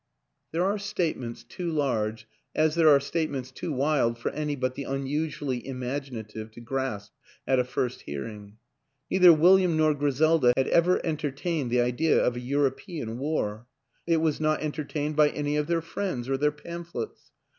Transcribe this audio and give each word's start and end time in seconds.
"There 0.51 0.65
are 0.65 0.79
statements 0.79 1.43
too 1.43 1.69
large 1.69 2.27
as 2.55 2.73
there 2.73 2.89
are 2.89 2.99
statements 2.99 3.51
too 3.51 3.71
wild 3.71 4.17
for 4.17 4.31
any 4.31 4.55
but 4.55 4.73
the 4.73 4.83
unusually 4.85 5.57
im 5.59 5.81
aginative 5.81 6.49
to 6.53 6.59
grasp 6.59 7.11
at 7.45 7.59
a 7.59 7.63
first 7.63 8.01
hearing. 8.01 8.57
Neither 9.11 9.31
William 9.31 9.77
nor 9.77 9.93
Griselda 9.93 10.53
had 10.57 10.67
ever 10.69 11.05
entertained 11.05 11.69
the 11.69 11.81
idea 11.81 12.19
of 12.19 12.35
a 12.35 12.39
European 12.39 13.19
War; 13.19 13.67
it 14.07 14.17
was 14.17 14.39
not 14.41 14.63
entertained 14.63 15.15
by 15.17 15.29
any 15.29 15.55
of 15.55 15.67
their 15.67 15.83
friends 15.83 16.27
or 16.27 16.35
their 16.35 16.51
pamphlets. 16.51 17.29